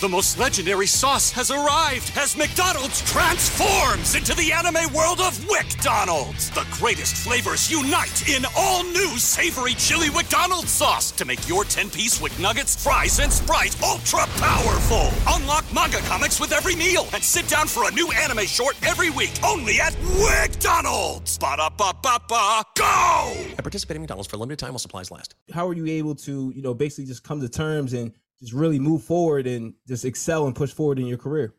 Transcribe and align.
The 0.00 0.08
most 0.08 0.40
legendary 0.40 0.88
sauce 0.88 1.30
has 1.30 1.52
arrived 1.52 2.10
as 2.16 2.36
McDonald's 2.36 3.00
transforms 3.10 4.16
into 4.16 4.34
the 4.34 4.50
anime 4.52 4.92
world 4.92 5.20
of 5.20 5.38
WcDonald's. 5.38 6.50
The 6.50 6.66
greatest 6.72 7.16
flavors 7.16 7.70
unite 7.70 8.28
in 8.28 8.44
all 8.56 8.82
new 8.82 9.16
savory 9.18 9.74
chili 9.74 10.10
McDonald's 10.10 10.72
sauce 10.72 11.12
to 11.12 11.24
make 11.24 11.48
your 11.48 11.62
10-piece 11.62 12.20
Wick 12.20 12.36
Nuggets, 12.40 12.82
fries, 12.82 13.20
and 13.20 13.32
Sprite 13.32 13.80
ultra 13.84 14.26
powerful. 14.38 15.10
Unlock 15.28 15.64
manga 15.72 15.98
comics 15.98 16.40
with 16.40 16.52
every 16.52 16.74
meal 16.74 17.06
and 17.14 17.22
sit 17.22 17.46
down 17.46 17.68
for 17.68 17.88
a 17.88 17.92
new 17.92 18.10
anime 18.10 18.46
short 18.46 18.76
every 18.84 19.10
week 19.10 19.32
only 19.44 19.80
at 19.80 19.92
WcDonald's. 19.92 21.38
Ba-da-ba-ba-ba, 21.38 22.64
go! 22.76 23.32
At 23.56 23.58
participating 23.58 24.00
in 24.00 24.02
McDonald's 24.02 24.28
for 24.28 24.36
a 24.36 24.40
limited 24.40 24.58
time 24.58 24.70
while 24.70 24.80
supplies 24.80 25.12
last. 25.12 25.36
How 25.52 25.68
are 25.68 25.74
you 25.74 25.86
able 25.86 26.16
to, 26.16 26.52
you 26.54 26.62
know, 26.62 26.74
basically 26.74 27.06
just 27.06 27.22
come 27.22 27.40
to 27.40 27.48
terms 27.48 27.92
and 27.92 28.12
just 28.44 28.54
really 28.54 28.78
move 28.78 29.02
forward 29.02 29.46
and 29.46 29.74
just 29.88 30.04
excel 30.04 30.46
and 30.46 30.54
push 30.54 30.72
forward 30.72 30.98
in 30.98 31.06
your 31.06 31.18
career? 31.18 31.54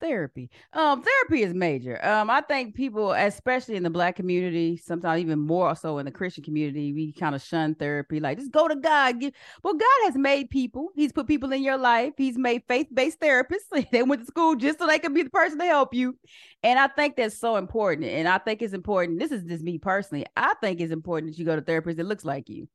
Therapy. 0.00 0.50
Um, 0.72 1.02
therapy 1.02 1.44
is 1.44 1.54
major. 1.54 2.04
Um, 2.04 2.28
I 2.28 2.40
think 2.42 2.74
people, 2.74 3.12
especially 3.12 3.76
in 3.76 3.82
the 3.82 3.90
black 3.90 4.16
community, 4.16 4.76
sometimes 4.76 5.22
even 5.22 5.38
more 5.38 5.74
so 5.76 5.98
in 5.98 6.04
the 6.04 6.10
Christian 6.10 6.44
community, 6.44 6.92
we 6.92 7.12
kind 7.12 7.34
of 7.34 7.42
shun 7.42 7.74
therapy. 7.74 8.20
Like, 8.20 8.38
just 8.38 8.50
go 8.50 8.68
to 8.68 8.76
God. 8.76 9.20
Give... 9.20 9.32
Well, 9.62 9.74
God 9.74 10.04
has 10.04 10.16
made 10.16 10.50
people. 10.50 10.90
He's 10.94 11.12
put 11.12 11.26
people 11.26 11.52
in 11.52 11.62
your 11.62 11.78
life. 11.78 12.12
He's 12.18 12.36
made 12.36 12.64
faith-based 12.68 13.20
therapists. 13.20 13.70
they 13.92 14.02
went 14.02 14.22
to 14.22 14.26
school 14.26 14.56
just 14.56 14.78
so 14.78 14.86
they 14.86 14.98
could 14.98 15.14
be 15.14 15.22
the 15.22 15.30
person 15.30 15.58
to 15.58 15.64
help 15.64 15.94
you. 15.94 16.18
And 16.62 16.78
I 16.78 16.88
think 16.88 17.16
that's 17.16 17.38
so 17.38 17.56
important. 17.56 18.08
And 18.08 18.28
I 18.28 18.38
think 18.38 18.60
it's 18.60 18.74
important. 18.74 19.20
This 19.20 19.32
is 19.32 19.44
just 19.44 19.62
me 19.62 19.78
personally. 19.78 20.26
I 20.36 20.54
think 20.60 20.80
it's 20.80 20.92
important 20.92 21.32
that 21.32 21.38
you 21.38 21.46
go 21.46 21.56
to 21.56 21.62
therapists 21.62 21.96
that 21.96 22.06
looks 22.06 22.24
like 22.24 22.48
you. 22.50 22.68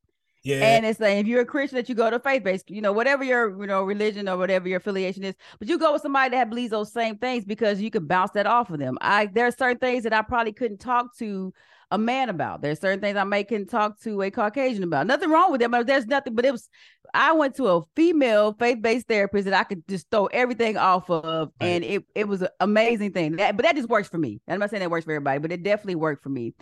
Yeah. 0.44 0.58
And 0.58 0.86
it's 0.86 1.00
like 1.00 1.18
if 1.18 1.28
you're 1.28 1.42
a 1.42 1.46
Christian 1.46 1.76
that 1.76 1.90
you 1.90 1.96
go 1.96 2.10
to 2.10 2.20
faith 2.20 2.44
based, 2.44 2.70
you 2.70 2.82
know, 2.82 2.94
whatever 2.94 3.24
your 3.24 3.60
you 3.60 3.68
know 3.68 3.84
religion 3.84 4.30
or 4.30 4.38
whatever 4.38 4.68
your 4.70 4.78
affiliation 4.78 5.24
is, 5.24 5.36
but 5.60 5.68
you 5.68 5.78
go 5.78 5.94
with 5.94 6.02
somebody 6.02 6.32
that 6.36 6.50
believes 6.50 6.72
those 6.72 6.92
same 6.94 7.18
things 7.18 7.44
because 7.46 7.82
you 7.82 7.92
can 7.92 8.06
bounce 8.08 8.32
that 8.32 8.48
off 8.48 8.70
of 8.70 8.80
them. 8.80 8.98
I 9.02 9.26
there 9.28 9.48
are 9.48 9.52
certain 9.52 9.80
things 9.80 10.04
that 10.04 10.14
I 10.14 10.22
probably 10.22 10.54
couldn't 10.54 10.80
talk 10.80 11.16
to 11.18 11.54
a 11.92 11.98
man 11.98 12.30
about. 12.30 12.62
There's 12.62 12.80
certain 12.80 13.02
things 13.02 13.18
I 13.18 13.24
may 13.24 13.44
can 13.44 13.66
talk 13.66 14.00
to 14.02 14.22
a 14.22 14.30
Caucasian 14.30 14.84
about. 14.84 15.08
Nothing 15.08 15.32
wrong 15.32 15.52
with 15.52 15.60
them, 15.60 15.72
but 15.72 15.88
there's 15.88 16.06
nothing. 16.06 16.36
But 16.36 16.46
it 16.46 16.52
was 16.52 16.70
I 17.14 17.34
went 17.34 17.56
to 17.56 17.68
a 17.68 17.82
female 17.96 18.54
faith 18.54 18.82
based 18.82 19.08
therapist 19.08 19.46
that 19.46 19.54
I 19.60 19.64
could 19.64 19.88
just 19.88 20.10
throw 20.12 20.28
everything 20.28 20.78
off 20.78 21.10
of, 21.10 21.52
Right. 21.60 21.68
and 21.68 21.84
it 21.84 22.04
it 22.16 22.28
was 22.28 22.44
an 22.44 22.50
amazing 22.60 23.12
thing. 23.12 23.38
That 23.38 23.58
but 23.58 23.66
that 23.66 23.76
just 23.76 23.90
works 23.90 24.08
for 24.08 24.18
me. 24.20 24.40
I'm 24.48 24.60
not 24.60 24.70
saying 24.70 24.82
that 24.82 24.92
works 24.92 25.06
for 25.06 25.12
everybody, 25.12 25.40
but 25.40 25.52
it 25.52 25.64
definitely 25.64 25.96
worked 25.96 26.24
for 26.24 26.30
me. 26.30 26.54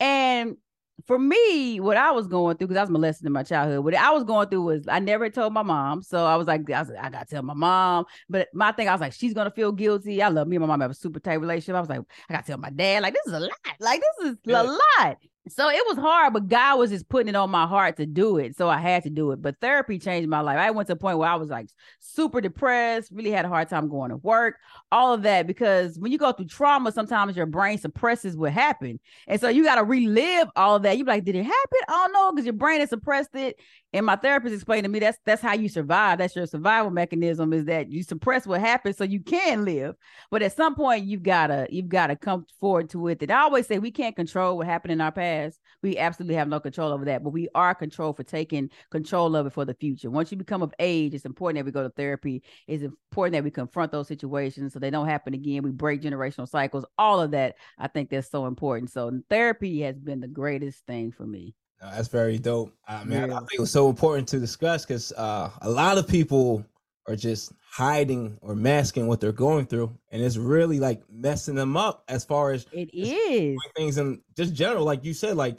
And 0.00 0.56
for 1.04 1.18
me, 1.18 1.78
what 1.78 1.96
I 1.96 2.10
was 2.12 2.26
going 2.26 2.56
through, 2.56 2.68
because 2.68 2.78
I 2.78 2.82
was 2.82 2.90
molested 2.90 3.26
in 3.26 3.32
my 3.32 3.42
childhood, 3.42 3.84
what 3.84 3.94
I 3.94 4.10
was 4.12 4.24
going 4.24 4.48
through 4.48 4.62
was 4.62 4.88
I 4.88 4.98
never 4.98 5.28
told 5.28 5.52
my 5.52 5.62
mom. 5.62 6.02
So 6.02 6.24
I 6.24 6.36
was 6.36 6.46
like, 6.46 6.68
I, 6.70 6.80
was 6.80 6.88
like, 6.88 7.04
I 7.04 7.10
gotta 7.10 7.26
tell 7.26 7.42
my 7.42 7.54
mom. 7.54 8.06
But 8.28 8.48
my 8.54 8.72
thing, 8.72 8.88
I 8.88 8.92
was 8.92 9.00
like, 9.00 9.12
she's 9.12 9.34
gonna 9.34 9.50
feel 9.50 9.72
guilty. 9.72 10.22
I 10.22 10.28
love 10.28 10.48
me 10.48 10.56
and 10.56 10.62
my 10.62 10.66
mom 10.68 10.80
have 10.80 10.90
a 10.90 10.94
super 10.94 11.20
tight 11.20 11.34
relationship. 11.34 11.74
I 11.76 11.80
was 11.80 11.88
like, 11.88 12.00
I 12.28 12.32
gotta 12.34 12.46
tell 12.46 12.58
my 12.58 12.70
dad, 12.70 13.02
like, 13.02 13.14
this 13.14 13.26
is 13.26 13.32
a 13.34 13.40
lot. 13.40 13.52
Like, 13.78 14.00
this 14.18 14.30
is 14.30 14.38
Yeah. 14.44 14.62
a 14.62 14.64
lot. 15.02 15.16
So 15.48 15.70
it 15.70 15.82
was 15.86 15.96
hard, 15.96 16.32
but 16.32 16.48
God 16.48 16.78
was 16.78 16.90
just 16.90 17.08
putting 17.08 17.28
it 17.28 17.36
on 17.36 17.50
my 17.50 17.66
heart 17.66 17.96
to 17.98 18.06
do 18.06 18.36
it. 18.38 18.56
So 18.56 18.68
I 18.68 18.78
had 18.78 19.04
to 19.04 19.10
do 19.10 19.30
it. 19.30 19.40
But 19.40 19.60
therapy 19.60 19.98
changed 19.98 20.28
my 20.28 20.40
life. 20.40 20.58
I 20.58 20.72
went 20.72 20.88
to 20.88 20.94
a 20.94 20.96
point 20.96 21.18
where 21.18 21.28
I 21.28 21.36
was 21.36 21.50
like 21.50 21.68
super 22.00 22.40
depressed, 22.40 23.12
really 23.12 23.30
had 23.30 23.44
a 23.44 23.48
hard 23.48 23.68
time 23.68 23.88
going 23.88 24.10
to 24.10 24.16
work, 24.16 24.56
all 24.90 25.14
of 25.14 25.22
that. 25.22 25.46
Because 25.46 25.98
when 26.00 26.10
you 26.10 26.18
go 26.18 26.32
through 26.32 26.46
trauma, 26.46 26.90
sometimes 26.90 27.36
your 27.36 27.46
brain 27.46 27.78
suppresses 27.78 28.36
what 28.36 28.52
happened. 28.52 28.98
And 29.28 29.40
so 29.40 29.48
you 29.48 29.62
got 29.62 29.76
to 29.76 29.84
relive 29.84 30.48
all 30.56 30.80
that. 30.80 30.98
You 30.98 31.04
be 31.04 31.12
like, 31.12 31.24
did 31.24 31.36
it 31.36 31.44
happen? 31.44 31.80
I 31.88 31.92
don't 31.92 32.12
know, 32.12 32.32
because 32.32 32.46
your 32.46 32.52
brain 32.54 32.80
has 32.80 32.88
suppressed 32.88 33.34
it. 33.34 33.56
And 33.92 34.04
my 34.04 34.16
therapist 34.16 34.54
explained 34.54 34.84
to 34.84 34.90
me 34.90 34.98
that's 34.98 35.18
that's 35.24 35.40
how 35.40 35.54
you 35.54 35.68
survive. 35.70 36.18
That's 36.18 36.36
your 36.36 36.46
survival 36.46 36.90
mechanism 36.90 37.52
is 37.54 37.64
that 37.66 37.90
you 37.90 38.02
suppress 38.02 38.46
what 38.46 38.60
happened 38.60 38.96
so 38.96 39.04
you 39.04 39.20
can 39.20 39.64
live. 39.64 39.94
But 40.30 40.42
at 40.42 40.54
some 40.54 40.74
point, 40.74 41.06
you've 41.06 41.22
gotta 41.22 41.66
you've 41.70 41.88
gotta 41.88 42.14
come 42.16 42.44
forward 42.60 42.90
to 42.90 43.08
it. 43.08 43.22
And 43.22 43.30
I 43.30 43.42
always 43.42 43.66
say 43.66 43.78
we 43.78 43.90
can't 43.92 44.14
control 44.14 44.58
what 44.58 44.66
happened 44.66 44.92
in 44.92 45.00
our 45.00 45.12
past. 45.12 45.35
We 45.82 45.98
absolutely 45.98 46.34
have 46.36 46.48
no 46.48 46.58
control 46.60 46.92
over 46.92 47.04
that, 47.06 47.22
but 47.22 47.30
we 47.30 47.48
are 47.54 47.74
control 47.74 48.12
for 48.12 48.22
taking 48.22 48.70
control 48.90 49.36
of 49.36 49.46
it 49.46 49.52
for 49.52 49.64
the 49.64 49.74
future. 49.74 50.10
Once 50.10 50.30
you 50.30 50.36
become 50.38 50.62
of 50.62 50.74
age, 50.78 51.14
it's 51.14 51.24
important 51.24 51.58
that 51.58 51.64
we 51.66 51.72
go 51.72 51.82
to 51.82 51.90
therapy. 51.90 52.42
It's 52.66 52.82
important 52.82 53.32
that 53.34 53.44
we 53.44 53.50
confront 53.50 53.92
those 53.92 54.08
situations 54.08 54.72
so 54.72 54.78
they 54.78 54.90
don't 54.90 55.08
happen 55.08 55.34
again. 55.34 55.62
We 55.62 55.70
break 55.70 56.02
generational 56.02 56.48
cycles. 56.48 56.84
All 56.98 57.20
of 57.20 57.30
that, 57.32 57.56
I 57.78 57.88
think 57.88 58.10
that's 58.10 58.30
so 58.30 58.46
important. 58.46 58.90
So 58.90 59.20
therapy 59.30 59.80
has 59.82 59.96
been 59.98 60.20
the 60.20 60.28
greatest 60.28 60.86
thing 60.86 61.12
for 61.12 61.26
me. 61.26 61.54
No, 61.82 61.90
that's 61.90 62.08
very 62.08 62.38
dope. 62.38 62.72
I 62.88 63.04
mean, 63.04 63.18
I- 63.18 63.36
I 63.36 63.38
think 63.40 63.52
it 63.58 63.60
was 63.60 63.70
so 63.70 63.88
important 63.90 64.28
to 64.28 64.38
discuss 64.38 64.86
because 64.86 65.12
uh, 65.12 65.50
a 65.60 65.68
lot 65.70 65.98
of 65.98 66.08
people 66.08 66.64
are 67.08 67.16
just 67.16 67.52
hiding 67.70 68.38
or 68.40 68.54
masking 68.54 69.06
what 69.06 69.20
they're 69.20 69.32
going 69.32 69.66
through, 69.66 69.96
and 70.10 70.22
it's 70.22 70.36
really 70.36 70.80
like 70.80 71.02
messing 71.10 71.54
them 71.54 71.76
up 71.76 72.04
as 72.08 72.24
far 72.24 72.52
as 72.52 72.66
It 72.72 72.90
is. 72.92 73.56
things 73.76 73.98
in 73.98 74.22
just 74.36 74.54
general, 74.54 74.84
like 74.84 75.04
you 75.04 75.14
said, 75.14 75.36
like 75.36 75.58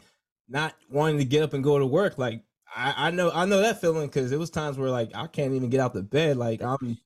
not 0.49 0.75
wanting 0.89 1.17
to 1.17 1.25
get 1.25 1.43
up 1.43 1.53
and 1.53 1.63
go 1.63 1.79
to 1.79 1.85
work. 1.85 2.17
Like 2.17 2.43
I, 2.75 3.07
I 3.07 3.11
know, 3.11 3.31
I 3.31 3.45
know 3.45 3.61
that 3.61 3.81
feeling 3.81 4.07
because 4.07 4.31
it 4.31 4.39
was 4.39 4.49
times 4.49 4.77
where 4.77 4.89
like 4.89 5.11
I 5.15 5.27
can't 5.27 5.53
even 5.53 5.69
get 5.69 5.79
out 5.79 5.93
the 5.93 6.03
bed. 6.03 6.37
Like 6.37 6.61
I'm 6.61 6.97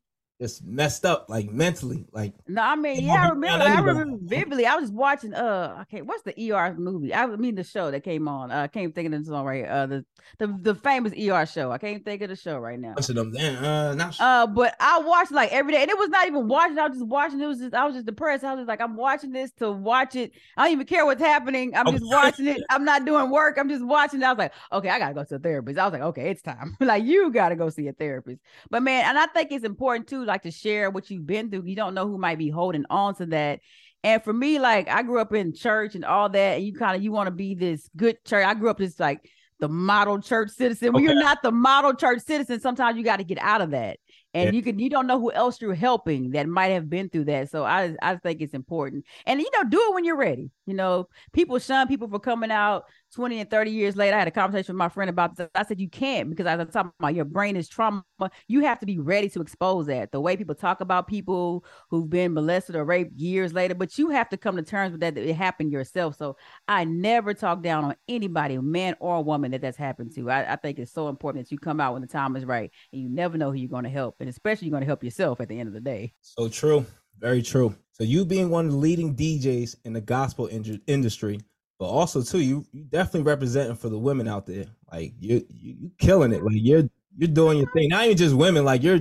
just 0.42 0.66
messed 0.66 1.06
up, 1.06 1.28
like 1.30 1.52
mentally. 1.52 2.06
Like 2.12 2.34
No, 2.48 2.62
I 2.64 2.76
mean, 2.76 3.06
yeah, 3.06 3.26
I 3.26 3.30
remember. 3.30 3.64
I 3.64 3.68
I 3.68 3.70
need 3.70 3.76
to- 3.78 3.84
remember 3.84 4.18
vividly. 4.24 4.66
I 4.66 4.76
was 4.76 4.92
watching. 4.92 5.34
Uh, 5.34 5.78
okay, 5.84 6.02
what's 6.02 6.24
the 6.24 6.52
ER 6.52 6.74
movie? 6.78 7.14
I 7.14 7.28
mean, 7.28 7.56
the 7.56 7.64
show 7.64 7.92
that 7.92 8.04
came 8.04 8.28
on. 8.28 8.52
Uh, 8.52 8.64
I 8.64 8.68
can't 8.68 8.94
think 8.94 9.14
of 9.14 9.20
the 9.20 9.24
song 9.26 9.46
right. 9.46 9.66
Uh, 9.66 9.86
the 9.86 10.06
the 10.40 10.48
the 10.62 10.76
famous 10.76 11.14
ER 11.14 11.46
show. 11.46 11.72
I 11.72 11.78
can't 11.78 12.04
think 12.04 12.22
of 12.24 12.30
the 12.30 12.36
show 12.36 12.58
right 12.58 12.80
now. 12.80 12.96
them, 12.96 13.32
damn, 13.32 13.64
uh, 13.64 13.94
not. 13.94 14.20
Uh, 14.20 14.48
but 14.48 14.76
I 14.80 15.00
watched 15.00 15.32
like 15.32 15.52
every 15.52 15.74
day, 15.74 15.82
and 15.82 15.92
it 15.92 15.98
was 15.98 16.10
not 16.10 16.28
even 16.28 16.48
watching. 16.48 16.80
I 16.80 16.88
was 16.88 16.98
just 16.98 17.08
watching. 17.08 17.40
It 17.40 17.48
was 17.48 17.60
just 17.60 17.74
I 17.74 17.86
was 17.86 17.94
just 17.94 18.06
depressed. 18.08 18.44
I 18.44 18.54
was 18.54 18.62
just 18.62 18.68
like, 18.68 18.82
I'm 18.82 18.96
watching 18.96 19.32
this 19.32 19.52
to 19.60 19.72
watch 19.72 20.16
it. 20.16 20.32
I 20.58 20.66
don't 20.66 20.74
even 20.74 20.88
care 20.88 21.06
what's 21.06 21.22
happening. 21.22 21.76
I'm 21.76 21.86
just 21.92 22.06
watching 22.12 22.48
it. 22.48 22.62
I'm 22.70 22.84
not 22.84 23.06
doing 23.06 23.30
work. 23.30 23.58
I'm 23.60 23.70
just 23.70 23.86
watching. 23.86 24.22
It. 24.22 24.26
I 24.26 24.32
was 24.32 24.40
like, 24.40 24.54
okay, 24.72 24.90
I 24.90 24.98
gotta 25.00 25.14
go 25.14 25.24
to 25.24 25.36
a 25.36 25.40
therapist. 25.40 25.78
I 25.78 25.86
was 25.86 25.94
like, 25.94 26.02
okay, 26.02 26.30
it's 26.32 26.42
time. 26.42 26.76
like 26.80 27.04
you 27.04 27.32
gotta 27.32 27.56
go 27.56 27.70
see 27.70 27.88
a 27.88 27.94
therapist. 27.94 28.42
But 28.70 28.82
man, 28.84 29.06
and 29.08 29.18
I 29.20 29.28
think 29.28 29.52
it's 29.52 29.66
important 29.66 30.08
too, 30.08 30.26
like 30.32 30.44
to 30.44 30.52
share 30.52 30.90
what 30.90 31.10
you've 31.10 31.28
been 31.28 31.50
through. 31.52 31.64
You 31.66 31.76
don't 31.76 31.94
know 31.94 32.08
who 32.08 32.18
might 32.18 32.38
be 32.38 32.50
holding 32.50 32.86
on 32.90 33.16
to 33.16 33.26
that. 33.28 33.60
And 34.04 34.24
for 34.24 34.34
me, 34.34 34.58
like 34.60 34.88
I 34.88 35.04
grew 35.04 35.20
up 35.20 35.34
in 35.34 35.54
church 35.54 35.94
and 35.96 36.04
all 36.06 36.30
that, 36.30 36.58
and 36.58 36.64
you 36.66 36.74
kind 36.74 36.96
of 36.96 37.04
you 37.04 37.12
want 37.12 37.28
to 37.28 37.32
be 37.32 37.54
this 37.56 37.90
good 37.96 38.24
church. 38.26 38.46
I 38.46 38.54
grew 38.56 38.70
up 38.70 38.80
just 38.80 39.00
like 39.00 39.20
the 39.60 39.70
model 39.70 40.20
church 40.20 40.50
citizen. 40.50 40.92
When 40.92 41.04
you're 41.04 41.14
not 41.14 41.44
the 41.44 41.52
model 41.52 41.94
church 41.94 42.22
citizen, 42.24 42.60
sometimes 42.60 42.98
you 42.98 43.04
got 43.04 43.18
to 43.18 43.24
get 43.24 43.38
out 43.40 43.62
of 43.62 43.72
that. 43.72 44.00
And 44.34 44.52
Yeah. 44.52 44.52
you 44.54 44.64
can 44.64 44.80
you 44.80 44.90
don't 44.90 45.06
know 45.08 45.20
who 45.20 45.32
else 45.32 45.62
you're 45.62 45.76
helping 45.76 46.32
that 46.32 46.48
might 46.48 46.70
have 46.70 46.90
been 46.90 47.10
through 47.10 47.26
that. 47.26 47.52
So 47.52 47.64
I 47.64 47.96
I 48.02 48.16
think 48.16 48.42
it's 48.42 48.56
important. 48.56 49.06
And 49.28 49.40
you 49.40 49.50
know, 49.54 49.64
do 49.70 49.80
it 49.90 49.94
when 49.94 50.04
you're 50.06 50.18
ready. 50.18 50.50
You 50.66 50.74
know, 50.74 51.08
people 51.32 51.60
shun 51.60 51.88
people 51.88 52.08
for 52.10 52.20
coming 52.20 52.50
out 52.50 52.86
20 53.12 53.40
and 53.40 53.50
30 53.50 53.72
years 53.72 53.96
later. 53.96 54.16
I 54.16 54.20
had 54.20 54.28
a 54.28 54.32
conversation 54.32 54.74
with 54.74 54.80
my 54.80 54.90
friend 54.90 55.10
about 55.10 55.36
this. 55.36 55.50
I 55.56 55.64
said 55.64 55.80
you 55.80 55.90
can't 55.90 56.30
because 56.30 56.46
as 56.46 56.60
I'm 56.60 56.68
talking 56.68 56.92
about 57.00 57.16
your 57.16 57.26
brain 57.26 57.56
is 57.56 57.68
trauma. 57.68 58.04
You 58.48 58.62
have 58.62 58.80
to 58.80 58.86
be 58.86 59.00
ready 59.00 59.30
to 59.30 59.42
expose 59.42 59.88
that. 59.88 60.12
The 60.12 60.22
way 60.22 60.38
people 60.38 60.56
talk 60.56 60.82
about 60.82 61.08
people 61.08 61.66
who've 61.90 62.10
been 62.10 62.34
molested 62.34 62.76
or 62.76 62.86
raped 62.86 63.18
years 63.18 63.54
later, 63.54 63.76
but 63.76 63.98
you 63.98 64.10
have 64.10 64.30
to 64.30 64.38
come 64.38 64.56
to 64.56 64.64
terms 64.64 64.92
with 64.92 65.02
that, 65.02 65.16
that 65.16 65.28
it 65.28 65.36
happened 65.36 65.72
yourself. 65.72 66.18
So 66.18 66.38
I 66.68 66.84
never 66.86 67.34
talk 67.34 67.62
down 67.62 67.84
on 67.84 67.96
anybody, 68.08 68.58
man 68.58 68.96
or 69.00 69.24
woman, 69.24 69.52
that 69.52 69.62
that's 69.62 69.78
happened 69.78 70.14
to. 70.16 70.30
I, 70.30 70.54
I 70.54 70.56
think 70.56 70.80
it's 70.80 70.92
so 70.92 71.10
important 71.10 71.46
that 71.46 71.52
you 71.52 71.58
come 71.58 71.80
out 71.80 71.94
when 71.94 72.02
the 72.02 72.08
time 72.08 72.36
is 72.36 72.46
right, 72.46 72.72
and 72.94 73.02
you 73.02 73.10
never 73.10 73.38
know 73.38 73.52
who 73.52 73.58
you're 73.58 73.70
going 73.70 73.84
to 73.84 73.90
help, 73.90 74.16
and 74.20 74.30
especially 74.30 74.68
you're 74.68 74.74
going 74.74 74.82
to 74.82 74.88
help 74.88 75.04
yourself 75.04 75.42
at 75.42 75.50
the 75.50 75.60
end 75.60 75.68
of 75.68 75.74
the 75.74 75.82
day. 75.82 76.14
So 76.22 76.48
true. 76.48 76.86
Very 77.20 77.44
true. 77.44 77.76
So 77.92 78.04
you 78.04 78.26
being 78.26 78.50
one 78.50 78.66
of 78.66 78.72
the 78.72 78.78
leading 78.78 79.16
DJs 79.16 79.76
in 79.86 79.94
the 79.94 80.02
gospel 80.02 80.48
in- 80.48 80.82
industry, 80.88 81.40
but 81.82 81.88
also 81.88 82.22
too, 82.22 82.42
you 82.42 82.64
you 82.72 82.84
definitely 82.84 83.24
representing 83.24 83.76
for 83.76 83.90
the 83.90 83.98
women 83.98 84.28
out 84.28 84.46
there. 84.46 84.68
Like 84.92 85.14
you 85.20 85.44
you, 85.50 85.76
you 85.80 85.92
killing 85.98 86.32
it. 86.32 86.44
Like 86.44 86.54
you're 86.58 86.88
you're 87.18 87.28
doing 87.28 87.58
your 87.58 87.72
thing. 87.72 87.90
Not 87.90 88.06
even 88.06 88.18
just 88.18 88.36
women. 88.36 88.64
Like 88.64 88.84
you're 88.84 89.00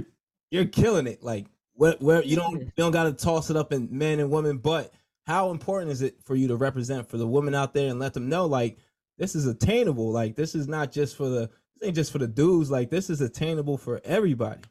you're 0.50 0.64
killing 0.64 1.06
it. 1.06 1.22
Like 1.22 1.44
where 1.74 1.96
where 1.98 2.24
you 2.24 2.36
don't 2.36 2.58
you 2.58 2.72
don't 2.78 2.90
got 2.90 3.02
to 3.04 3.12
toss 3.12 3.50
it 3.50 3.56
up 3.58 3.74
in 3.74 3.86
men 3.90 4.18
and 4.18 4.30
women. 4.30 4.56
But 4.56 4.94
how 5.26 5.50
important 5.50 5.92
is 5.92 6.00
it 6.00 6.24
for 6.24 6.34
you 6.34 6.48
to 6.48 6.56
represent 6.56 7.06
for 7.06 7.18
the 7.18 7.26
women 7.26 7.54
out 7.54 7.74
there 7.74 7.90
and 7.90 8.00
let 8.00 8.14
them 8.14 8.30
know 8.30 8.46
like 8.46 8.78
this 9.18 9.34
is 9.34 9.46
attainable. 9.46 10.10
Like 10.10 10.34
this 10.34 10.54
is 10.54 10.66
not 10.66 10.90
just 10.90 11.18
for 11.18 11.28
the 11.28 11.50
this 11.80 11.86
ain't 11.86 11.96
just 11.96 12.10
for 12.10 12.18
the 12.18 12.28
dudes. 12.28 12.70
Like 12.70 12.88
this 12.88 13.10
is 13.10 13.20
attainable 13.20 13.76
for 13.76 14.00
everybody. 14.04 14.62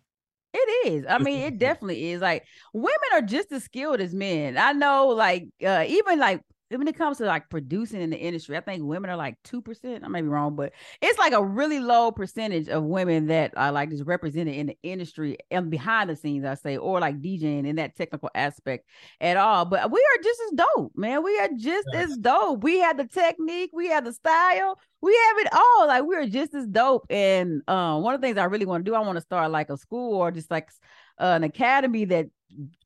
It 0.55 0.87
is. 0.87 1.05
I 1.07 1.19
mean, 1.19 1.41
it 1.43 1.59
definitely 1.59 2.09
is. 2.09 2.23
Like 2.23 2.43
women 2.73 2.97
are 3.13 3.21
just 3.21 3.51
as 3.51 3.65
skilled 3.65 4.01
as 4.01 4.15
men. 4.15 4.57
I 4.57 4.71
know, 4.71 5.09
like, 5.09 5.47
uh, 5.63 5.85
even 5.87 6.17
like 6.17 6.41
when 6.77 6.87
it 6.87 6.97
comes 6.97 7.17
to 7.17 7.25
like 7.25 7.49
producing 7.49 8.01
in 8.01 8.11
the 8.11 8.17
industry, 8.17 8.55
I 8.55 8.61
think 8.61 8.83
women 8.83 9.09
are 9.09 9.15
like 9.15 9.37
two 9.43 9.61
percent. 9.61 10.03
I 10.03 10.07
may 10.07 10.21
be 10.21 10.27
wrong, 10.27 10.55
but 10.55 10.73
it's 11.01 11.17
like 11.17 11.33
a 11.33 11.43
really 11.43 11.79
low 11.79 12.11
percentage 12.11 12.69
of 12.69 12.83
women 12.83 13.27
that 13.27 13.53
are 13.57 13.71
like 13.71 13.89
just 13.89 14.05
represented 14.05 14.53
in 14.53 14.67
the 14.67 14.77
industry 14.83 15.37
and 15.49 15.71
behind 15.71 16.09
the 16.09 16.15
scenes, 16.15 16.45
I 16.45 16.53
say, 16.53 16.77
or 16.77 16.99
like 16.99 17.19
DJing 17.19 17.65
in 17.65 17.77
that 17.77 17.95
technical 17.95 18.29
aspect 18.35 18.87
at 19.19 19.37
all. 19.37 19.65
But 19.65 19.91
we 19.91 19.99
are 19.99 20.23
just 20.23 20.41
as 20.47 20.57
dope, 20.57 20.91
man. 20.95 21.23
We 21.23 21.39
are 21.39 21.49
just 21.57 21.87
as 21.93 22.17
dope. 22.17 22.63
We 22.63 22.79
have 22.79 22.97
the 22.97 23.07
technique, 23.07 23.71
we 23.73 23.87
have 23.87 24.05
the 24.05 24.13
style, 24.13 24.79
we 25.01 25.15
have 25.27 25.37
it 25.39 25.53
all. 25.53 25.87
Like 25.87 26.03
we're 26.03 26.27
just 26.27 26.53
as 26.53 26.67
dope. 26.67 27.07
And 27.09 27.63
um, 27.67 28.03
one 28.03 28.13
of 28.13 28.21
the 28.21 28.27
things 28.27 28.37
I 28.37 28.45
really 28.45 28.65
want 28.65 28.85
to 28.85 28.91
do, 28.91 28.95
I 28.95 28.99
want 28.99 29.17
to 29.17 29.21
start 29.21 29.49
like 29.49 29.69
a 29.69 29.77
school 29.77 30.15
or 30.15 30.31
just 30.31 30.51
like 30.51 30.69
uh, 31.19 31.33
an 31.35 31.43
academy 31.43 32.05
that 32.05 32.27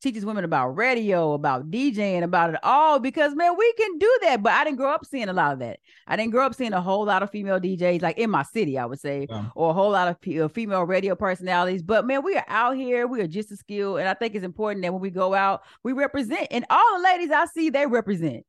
teaches 0.02 0.26
women 0.26 0.44
about 0.44 0.70
radio, 0.70 1.34
about 1.34 1.70
DJing, 1.70 2.24
about 2.24 2.54
it 2.54 2.60
all 2.64 3.00
because 3.00 3.36
man, 3.36 3.56
we 3.58 3.74
can 3.74 3.98
do 3.98 4.20
that. 4.24 4.44
But 4.44 4.54
I 4.54 4.64
didn't 4.64 4.78
grow 4.78 4.92
up 4.92 5.06
seeing 5.06 5.30
a 5.30 5.34
lot 5.34 5.54
of 5.54 5.60
that. 5.60 5.80
I 6.08 6.16
didn't 6.16 6.32
grow 6.32 6.46
up 6.46 6.56
seeing 6.56 6.74
a 6.74 6.82
whole 6.82 7.06
lot 7.06 7.24
of 7.24 7.30
female 7.30 7.60
DJs 7.60 8.02
like 8.02 8.18
in 8.18 8.30
my 8.30 8.44
city, 8.44 8.78
I 8.78 8.86
would 8.86 9.00
say, 9.00 9.28
yeah. 9.30 9.46
or 9.56 9.72
a 9.72 9.74
whole 9.74 9.92
lot 9.92 10.08
of 10.08 10.20
p- 10.20 10.42
uh, 10.42 10.48
female 10.48 10.84
radio 10.84 11.16
personalities. 11.16 11.82
But 11.82 12.06
man, 12.06 12.24
we 12.24 12.36
are 12.36 12.46
out 12.48 12.76
here. 12.76 13.08
We 13.08 13.22
are 13.22 13.28
just 13.28 13.52
as 13.52 13.60
skilled, 13.60 14.00
and 14.00 14.08
I 14.08 14.14
think 14.14 14.36
it's 14.36 14.46
important 14.46 14.84
that 14.84 14.94
when 14.94 15.02
we 15.02 15.10
go 15.10 15.34
out, 15.34 15.64
we 15.84 15.94
represent. 15.94 16.48
And 16.52 16.66
all 16.70 16.98
the 16.98 17.04
ladies 17.04 17.32
I 17.32 17.46
see, 17.46 17.70
they 17.70 17.86
represent. 17.86 18.46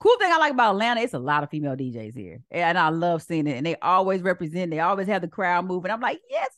Cool 0.00 0.16
thing 0.18 0.32
I 0.32 0.38
like 0.38 0.52
about 0.52 0.72
Atlanta, 0.72 1.02
it's 1.02 1.14
a 1.14 1.18
lot 1.18 1.44
of 1.44 1.50
female 1.50 1.76
DJs 1.76 2.16
here, 2.16 2.40
and 2.50 2.76
I 2.76 2.88
love 2.88 3.22
seeing 3.22 3.46
it. 3.46 3.56
And 3.56 3.64
they 3.64 3.76
always 3.76 4.22
represent. 4.22 4.70
They 4.70 4.80
always 4.80 5.06
have 5.06 5.22
the 5.22 5.28
crowd 5.28 5.66
moving. 5.66 5.90
I'm 5.90 6.00
like, 6.00 6.20
yes, 6.28 6.50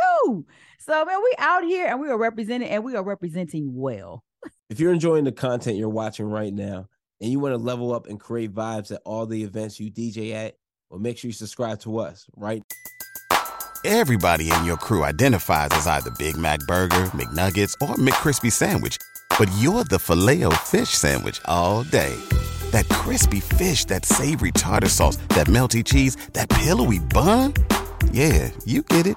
what 0.00 0.26
we 0.26 0.32
do. 0.32 0.46
So 0.78 1.04
man, 1.04 1.18
we 1.22 1.34
out 1.38 1.64
here 1.64 1.86
and 1.86 2.00
we 2.00 2.08
are 2.08 2.18
representing 2.18 2.68
and 2.68 2.84
we 2.84 2.96
are 2.96 3.04
representing 3.04 3.74
well. 3.74 4.24
If 4.70 4.78
you're 4.78 4.92
enjoying 4.92 5.24
the 5.24 5.32
content 5.32 5.78
you're 5.78 5.88
watching 5.88 6.26
right 6.26 6.54
now 6.54 6.86
and 7.20 7.28
you 7.28 7.40
want 7.40 7.54
to 7.54 7.58
level 7.58 7.92
up 7.92 8.06
and 8.06 8.20
create 8.20 8.54
vibes 8.54 8.92
at 8.92 9.02
all 9.04 9.26
the 9.26 9.42
events 9.42 9.80
you 9.80 9.90
DJ 9.90 10.32
at, 10.32 10.54
well, 10.88 11.00
make 11.00 11.18
sure 11.18 11.28
you 11.28 11.32
subscribe 11.32 11.80
to 11.80 11.98
us, 11.98 12.24
right? 12.36 12.62
Everybody 13.84 14.52
in 14.52 14.64
your 14.64 14.76
crew 14.76 15.02
identifies 15.02 15.70
as 15.72 15.88
either 15.88 16.10
Big 16.12 16.36
Mac 16.36 16.60
Burger, 16.68 17.10
McNuggets, 17.14 17.74
or 17.82 17.96
McCrispy 17.96 18.52
Sandwich, 18.52 18.96
but 19.40 19.50
you're 19.58 19.82
the 19.82 19.98
filet 19.98 20.44
fish 20.56 20.90
Sandwich 20.90 21.40
all 21.46 21.82
day. 21.82 22.14
That 22.70 22.88
crispy 22.90 23.40
fish, 23.40 23.86
that 23.86 24.06
savory 24.06 24.52
tartar 24.52 24.88
sauce, 24.88 25.16
that 25.30 25.48
melty 25.48 25.84
cheese, 25.84 26.14
that 26.34 26.48
pillowy 26.48 27.00
bun. 27.00 27.54
Yeah, 28.12 28.50
you 28.64 28.82
get 28.82 29.08
it 29.08 29.16